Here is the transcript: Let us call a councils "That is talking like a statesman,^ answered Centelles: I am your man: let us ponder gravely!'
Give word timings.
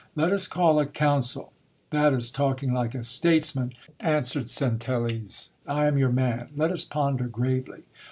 Let 0.15 0.31
us 0.33 0.47
call 0.47 0.79
a 0.79 0.87
councils 0.87 1.51
"That 1.91 2.11
is 2.13 2.31
talking 2.31 2.73
like 2.73 2.95
a 2.95 3.03
statesman,^ 3.03 3.73
answered 3.99 4.47
Centelles: 4.49 5.49
I 5.67 5.85
am 5.85 5.99
your 5.99 6.11
man: 6.11 6.49
let 6.55 6.71
us 6.71 6.85
ponder 6.85 7.27
gravely!' 7.27 7.83